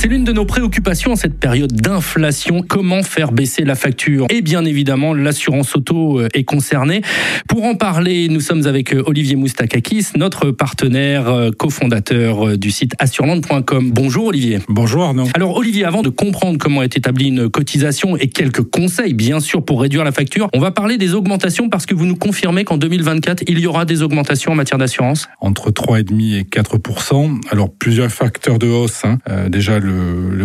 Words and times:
C'est 0.00 0.06
l'une 0.06 0.22
de 0.22 0.30
nos 0.30 0.44
préoccupations 0.44 1.10
en 1.10 1.16
cette 1.16 1.40
période 1.40 1.72
d'inflation. 1.72 2.62
Comment 2.62 3.02
faire 3.02 3.32
baisser 3.32 3.64
la 3.64 3.74
facture? 3.74 4.26
Et 4.30 4.42
bien 4.42 4.64
évidemment, 4.64 5.12
l'assurance 5.12 5.74
auto 5.74 6.20
euh, 6.20 6.28
est 6.34 6.44
concernée. 6.44 7.02
Pour 7.48 7.64
en 7.64 7.74
parler, 7.74 8.28
nous 8.28 8.38
sommes 8.38 8.68
avec 8.68 8.94
euh, 8.94 9.02
Olivier 9.06 9.34
Moustakakis, 9.34 10.10
notre 10.14 10.52
partenaire 10.52 11.28
euh, 11.28 11.50
cofondateur 11.50 12.56
du 12.56 12.70
site 12.70 12.92
assurland.com. 13.00 13.90
Bonjour 13.90 14.26
Olivier. 14.26 14.60
Bonjour 14.68 15.02
Arnaud. 15.02 15.26
Alors 15.34 15.56
Olivier, 15.56 15.84
avant 15.84 16.02
de 16.02 16.10
comprendre 16.10 16.58
comment 16.58 16.84
est 16.84 16.96
établie 16.96 17.26
une 17.26 17.48
cotisation 17.48 18.16
et 18.16 18.28
quelques 18.28 18.62
conseils 18.62 19.14
bien 19.14 19.40
sûr 19.40 19.64
pour 19.64 19.80
réduire 19.82 20.04
la 20.04 20.12
facture, 20.12 20.48
on 20.54 20.60
va 20.60 20.70
parler 20.70 20.96
des 20.96 21.14
augmentations 21.14 21.68
parce 21.68 21.86
que 21.86 21.96
vous 21.96 22.06
nous 22.06 22.14
confirmez 22.14 22.62
qu'en 22.62 22.76
2024, 22.76 23.42
il 23.48 23.58
y 23.58 23.66
aura 23.66 23.84
des 23.84 24.02
augmentations 24.02 24.52
en 24.52 24.54
matière 24.54 24.78
d'assurance? 24.78 25.26
Entre 25.40 25.72
3,5 25.72 26.36
et 26.36 26.42
4% 26.42 27.40
Alors 27.50 27.72
plusieurs 27.74 28.12
facteurs 28.12 28.60
de 28.60 28.68
hausse. 28.68 29.02
Hein. 29.04 29.18
déjà 29.48 29.80
le, 29.80 29.87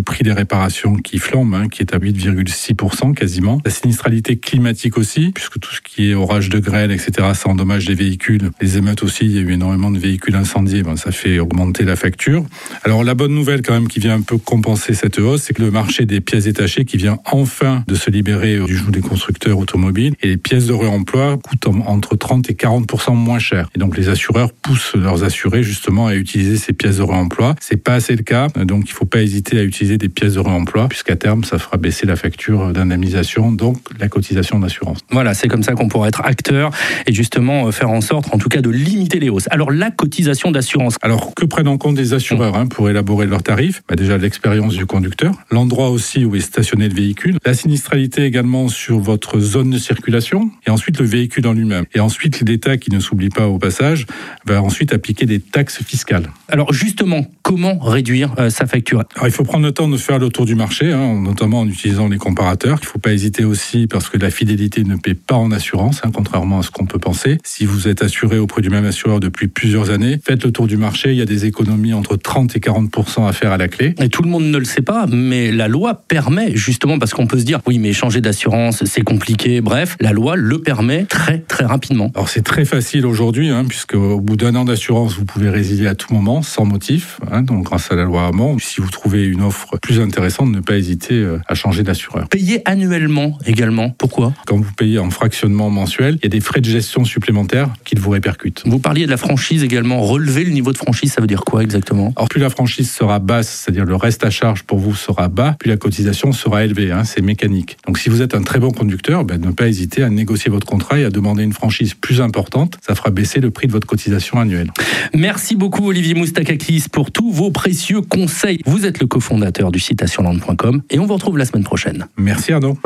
prix 0.03 0.23
des 0.23 0.33
réparations 0.33 0.95
qui 0.95 1.17
flambe, 1.17 1.53
hein, 1.53 1.67
qui 1.69 1.81
est 1.81 1.93
à 1.93 1.99
8,6% 1.99 3.13
quasiment. 3.13 3.61
La 3.65 3.71
sinistralité 3.71 4.37
climatique 4.37 4.97
aussi, 4.97 5.31
puisque 5.33 5.59
tout 5.59 5.73
ce 5.73 5.81
qui 5.81 6.11
est 6.11 6.13
orage 6.13 6.49
de 6.49 6.59
grêle, 6.59 6.91
etc., 6.91 7.29
ça 7.33 7.49
endommage 7.49 7.87
les 7.87 7.95
véhicules. 7.95 8.51
Les 8.61 8.77
émeutes 8.77 9.03
aussi, 9.03 9.25
il 9.25 9.31
y 9.31 9.37
a 9.37 9.41
eu 9.41 9.51
énormément 9.51 9.91
de 9.91 9.99
véhicules 9.99 10.35
incendiés, 10.35 10.83
ça 10.95 11.11
fait 11.11 11.39
augmenter 11.39 11.83
la 11.83 11.95
facture. 11.95 12.45
Alors 12.83 13.03
la 13.03 13.13
bonne 13.15 13.33
nouvelle 13.33 13.61
quand 13.61 13.73
même 13.73 13.87
qui 13.87 13.99
vient 13.99 14.15
un 14.15 14.21
peu 14.21 14.37
compenser 14.37 14.93
cette 14.93 15.19
hausse, 15.19 15.43
c'est 15.43 15.53
que 15.53 15.61
le 15.61 15.71
marché 15.71 16.05
des 16.05 16.21
pièces 16.21 16.43
détachées 16.45 16.85
qui 16.85 16.97
vient 16.97 17.17
enfin 17.31 17.83
de 17.87 17.95
se 17.95 18.09
libérer 18.09 18.59
du 18.59 18.75
joug 18.75 18.91
des 18.91 19.01
constructeurs 19.01 19.57
automobiles 19.57 20.13
et 20.21 20.27
les 20.27 20.37
pièces 20.37 20.67
de 20.67 20.73
réemploi 20.73 21.37
coûtent 21.37 21.67
entre 21.85 22.15
30 22.15 22.49
et 22.49 22.53
40% 22.53 23.15
moins 23.15 23.39
cher. 23.39 23.69
Et 23.75 23.79
donc 23.79 23.97
les 23.97 24.09
assureurs 24.09 24.51
poussent 24.53 24.95
leurs 24.95 25.23
assurés 25.23 25.63
justement 25.63 26.07
à 26.07 26.15
utiliser 26.15 26.57
ces 26.57 26.73
pièces 26.73 26.97
de 26.97 27.03
réemploi. 27.03 27.55
C'est 27.59 27.77
pas 27.77 27.95
assez 27.95 28.15
le 28.15 28.23
cas, 28.23 28.47
donc 28.65 28.83
il 28.87 28.93
faut 28.93 29.05
pas 29.05 29.21
hésiter 29.21 29.32
à 29.53 29.63
utiliser 29.63 29.97
des 29.97 30.09
pièces 30.09 30.35
de 30.35 30.39
réemploi, 30.39 30.87
puisqu'à 30.87 31.15
terme, 31.15 31.43
ça 31.43 31.57
fera 31.57 31.77
baisser 31.77 32.05
la 32.05 32.15
facture 32.15 32.71
d'indemnisation, 32.71 33.51
donc 33.51 33.77
la 33.99 34.07
cotisation 34.07 34.59
d'assurance. 34.59 34.99
Voilà, 35.11 35.33
c'est 35.33 35.47
comme 35.47 35.63
ça 35.63 35.73
qu'on 35.73 35.87
pourra 35.87 36.07
être 36.07 36.21
acteur 36.23 36.71
et 37.07 37.13
justement 37.13 37.67
euh, 37.67 37.71
faire 37.71 37.89
en 37.89 38.01
sorte, 38.01 38.33
en 38.33 38.37
tout 38.37 38.49
cas, 38.49 38.61
de 38.61 38.69
limiter 38.69 39.19
les 39.19 39.29
hausses. 39.29 39.47
Alors, 39.51 39.71
la 39.71 39.91
cotisation 39.91 40.51
d'assurance. 40.51 40.95
Alors, 41.01 41.33
que 41.35 41.45
prennent 41.45 41.67
en 41.67 41.77
compte 41.77 41.97
les 41.97 42.13
assureurs 42.13 42.55
hein, 42.55 42.67
pour 42.67 42.89
élaborer 42.89 43.25
leurs 43.25 43.43
tarifs? 43.43 43.83
Bah, 43.89 43.95
Déjà, 43.95 44.17
l'expérience 44.17 44.75
du 44.75 44.85
conducteur, 44.85 45.33
l'endroit 45.49 45.89
aussi 45.89 46.25
où 46.25 46.35
est 46.35 46.41
stationné 46.41 46.87
le 46.89 46.95
véhicule, 46.95 47.37
la 47.45 47.53
sinistralité 47.53 48.23
également 48.23 48.67
sur 48.67 48.99
votre 48.99 49.39
zone 49.39 49.71
de 49.71 49.77
circulation, 49.77 50.51
et 50.67 50.69
ensuite 50.69 50.99
le 50.99 51.05
véhicule 51.05 51.47
en 51.47 51.53
lui-même. 51.53 51.85
Et 51.93 51.99
ensuite, 51.99 52.41
l'État, 52.41 52.77
qui 52.77 52.91
ne 52.91 52.99
s'oublie 52.99 53.29
pas 53.29 53.47
au 53.47 53.57
passage, 53.57 54.05
va 54.45 54.61
ensuite 54.61 54.93
appliquer 54.93 55.25
des 55.25 55.39
taxes 55.39 55.83
fiscales. 55.83 56.29
Alors, 56.49 56.73
justement, 56.73 57.25
comment 57.41 57.79
réduire 57.79 58.33
euh, 58.37 58.49
sa 58.49 58.65
facture? 58.65 59.03
Il 59.25 59.31
faut 59.31 59.43
prendre 59.43 59.65
le 59.65 59.71
temps 59.71 59.87
de 59.87 59.97
faire 59.97 60.19
le 60.19 60.29
tour 60.29 60.45
du 60.45 60.55
marché, 60.55 60.91
hein, 60.91 61.19
notamment 61.21 61.61
en 61.61 61.67
utilisant 61.67 62.07
les 62.07 62.17
comparateurs. 62.17 62.77
Il 62.81 62.85
ne 62.85 62.89
faut 62.89 62.99
pas 62.99 63.13
hésiter 63.13 63.45
aussi 63.45 63.87
parce 63.87 64.09
que 64.09 64.17
la 64.17 64.29
fidélité 64.29 64.83
ne 64.83 64.95
paie 64.95 65.13
pas 65.13 65.35
en 65.35 65.51
assurance, 65.51 66.01
hein, 66.03 66.11
contrairement 66.13 66.59
à 66.59 66.63
ce 66.63 66.71
qu'on 66.71 66.85
peut 66.85 66.99
penser. 66.99 67.37
Si 67.43 67.65
vous 67.65 67.87
êtes 67.87 68.03
assuré 68.03 68.37
auprès 68.37 68.61
du 68.61 68.69
même 68.69 68.85
assureur 68.85 69.19
depuis 69.19 69.47
plusieurs 69.47 69.91
années, 69.91 70.19
faites 70.25 70.43
le 70.43 70.51
tour 70.51 70.67
du 70.67 70.77
marché. 70.77 71.11
Il 71.11 71.17
y 71.17 71.21
a 71.21 71.25
des 71.25 71.45
économies 71.45 71.93
entre 71.93 72.15
30 72.15 72.55
et 72.55 72.59
40% 72.59 73.27
à 73.27 73.33
faire 73.33 73.51
à 73.51 73.57
la 73.57 73.67
clé. 73.67 73.95
Et 73.99 74.09
tout 74.09 74.23
le 74.23 74.29
monde 74.29 74.45
ne 74.45 74.57
le 74.57 74.65
sait 74.65 74.81
pas, 74.81 75.05
mais 75.07 75.51
la 75.51 75.67
loi 75.67 76.03
permet 76.07 76.55
justement 76.55 76.99
parce 76.99 77.13
qu'on 77.13 77.27
peut 77.27 77.39
se 77.39 77.45
dire 77.45 77.59
oui, 77.67 77.79
mais 77.79 77.93
changer 77.93 78.21
d'assurance, 78.21 78.83
c'est 78.85 79.03
compliqué. 79.03 79.61
Bref, 79.61 79.95
la 79.99 80.11
loi 80.11 80.35
le 80.35 80.59
permet 80.59 81.05
très 81.05 81.39
très 81.39 81.65
rapidement. 81.65 82.11
Alors 82.15 82.29
c'est 82.29 82.41
très 82.41 82.65
facile 82.65 83.05
aujourd'hui, 83.05 83.49
hein, 83.49 83.65
puisque 83.67 83.95
au 83.95 84.19
bout 84.19 84.35
d'un 84.35 84.55
an 84.55 84.65
d'assurance, 84.65 85.17
vous 85.17 85.25
pouvez 85.25 85.49
résilier 85.49 85.87
à 85.87 85.95
tout 85.95 86.13
moment 86.13 86.41
sans 86.41 86.65
motif. 86.65 87.19
Donc 87.43 87.63
grâce 87.63 87.91
à 87.91 87.95
la 87.95 88.03
loi 88.03 88.27
Hamon, 88.27 88.57
si 88.59 88.81
vous 88.81 88.89
trouvez 88.89 89.12
une 89.21 89.41
offre 89.41 89.77
plus 89.81 89.99
intéressante, 89.99 90.49
ne 90.49 90.59
pas 90.59 90.77
hésiter 90.77 91.15
euh, 91.15 91.39
à 91.47 91.55
changer 91.55 91.83
d'assureur. 91.83 92.27
Payer 92.29 92.61
annuellement 92.65 93.37
également. 93.45 93.89
Pourquoi? 93.91 94.33
Quand 94.45 94.57
vous 94.57 94.73
payez 94.73 94.99
en 94.99 95.09
fractionnement 95.09 95.69
mensuel, 95.69 96.17
il 96.21 96.23
y 96.23 96.27
a 96.27 96.29
des 96.29 96.39
frais 96.39 96.61
de 96.61 96.69
gestion 96.69 97.05
supplémentaires 97.05 97.69
qui 97.85 97.95
vous 97.95 98.09
répercutent. 98.09 98.63
Vous 98.65 98.79
parliez 98.79 99.05
de 99.05 99.11
la 99.11 99.17
franchise 99.17 99.63
également. 99.63 100.01
Relever 100.01 100.43
le 100.43 100.51
niveau 100.51 100.71
de 100.71 100.77
franchise, 100.77 101.13
ça 101.13 101.21
veut 101.21 101.27
dire 101.27 101.43
quoi 101.43 101.63
exactement? 101.63 102.13
Alors 102.15 102.29
plus 102.29 102.41
la 102.41 102.49
franchise 102.49 102.91
sera 102.91 103.19
basse, 103.19 103.49
c'est-à-dire 103.49 103.85
le 103.85 103.95
reste 103.95 104.23
à 104.25 104.29
charge 104.29 104.63
pour 104.63 104.79
vous 104.79 104.95
sera 104.95 105.27
bas, 105.27 105.55
plus 105.59 105.69
la 105.69 105.77
cotisation 105.77 106.31
sera 106.31 106.63
élevée. 106.63 106.91
Hein, 106.91 107.03
c'est 107.03 107.21
mécanique. 107.21 107.77
Donc 107.85 107.97
si 107.97 108.09
vous 108.09 108.21
êtes 108.21 108.35
un 108.35 108.41
très 108.41 108.59
bon 108.59 108.71
conducteur, 108.71 109.23
ben, 109.25 109.39
ne 109.39 109.51
pas 109.51 109.67
hésiter 109.67 110.03
à 110.03 110.09
négocier 110.09 110.49
votre 110.49 110.67
contrat 110.67 110.99
et 110.99 111.05
à 111.05 111.09
demander 111.09 111.43
une 111.43 111.53
franchise 111.53 111.93
plus 111.93 112.21
importante. 112.21 112.77
Ça 112.85 112.95
fera 112.95 113.11
baisser 113.11 113.39
le 113.39 113.51
prix 113.51 113.67
de 113.67 113.71
votre 113.71 113.87
cotisation 113.87 114.39
annuelle. 114.39 114.71
Merci 115.13 115.55
beaucoup 115.55 115.87
Olivier 115.87 116.13
Moustakakis 116.13 116.85
pour 116.91 117.11
tous 117.11 117.31
vos 117.31 117.51
précieux 117.51 118.01
conseils. 118.01 118.61
Vous 118.65 118.85
êtes 118.85 119.02
le 119.03 119.07
cofondateur 119.07 119.71
du 119.71 119.79
site 119.79 120.01
assureland.com 120.01 120.81
et 120.89 120.97
on 120.97 121.05
vous 121.05 121.13
retrouve 121.13 121.37
la 121.37 121.45
semaine 121.45 121.63
prochaine. 121.63 122.07
Merci 122.17 122.53
Arnaud. 122.53 122.77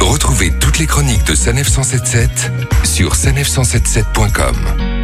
Retrouvez 0.00 0.50
toutes 0.58 0.78
les 0.78 0.86
chroniques 0.86 1.24
de 1.26 1.34
Sanef 1.34 1.68
177 1.68 2.50
sur 2.84 3.12
sanef177.com. 3.12 4.97